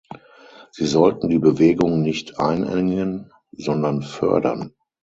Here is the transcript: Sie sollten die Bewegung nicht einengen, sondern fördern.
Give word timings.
Sie 0.71 0.87
sollten 0.87 1.29
die 1.29 1.37
Bewegung 1.37 2.01
nicht 2.01 2.39
einengen, 2.39 3.31
sondern 3.55 4.01
fördern. 4.01 4.73